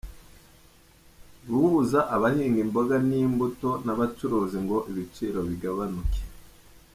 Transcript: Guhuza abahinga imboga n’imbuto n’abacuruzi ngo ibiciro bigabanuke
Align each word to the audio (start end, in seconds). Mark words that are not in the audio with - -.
Guhuza 1.47 1.99
abahinga 2.15 2.59
imboga 2.65 2.95
n’imbuto 3.09 3.71
n’abacuruzi 3.85 4.57
ngo 4.63 4.77
ibiciro 4.91 5.39
bigabanuke 5.49 6.21